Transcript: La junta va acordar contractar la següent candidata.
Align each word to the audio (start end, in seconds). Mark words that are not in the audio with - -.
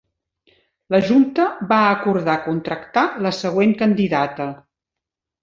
La 0.95 1.01
junta 1.09 1.45
va 1.73 1.77
acordar 1.89 2.39
contractar 2.47 3.05
la 3.27 3.35
següent 3.43 3.77
candidata. 3.85 4.51